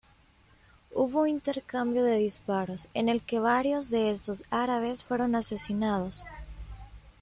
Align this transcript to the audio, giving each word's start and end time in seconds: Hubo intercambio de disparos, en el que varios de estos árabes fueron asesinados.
Hubo 0.95 1.27
intercambio 1.27 2.03
de 2.03 2.15
disparos, 2.17 2.87
en 2.95 3.07
el 3.07 3.21
que 3.21 3.37
varios 3.39 3.91
de 3.91 4.09
estos 4.09 4.43
árabes 4.49 5.05
fueron 5.05 5.35
asesinados. 5.35 6.25